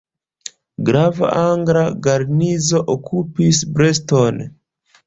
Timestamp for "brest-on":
3.79-4.45